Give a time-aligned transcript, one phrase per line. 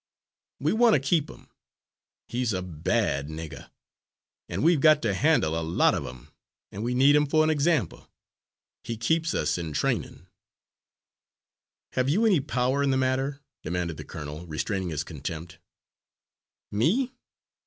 [0.59, 1.47] We want to keep 'im;
[2.27, 3.69] he's a bad nigger,
[4.49, 6.29] an' we've got to handle a lot of 'em,
[6.71, 8.09] an' we need 'im for an example
[8.83, 10.25] he keeps us in trainin'."
[11.93, 15.59] "Have you any power in the matter?" demanded the colonel, restraining his contempt.
[16.71, 17.11] "Me?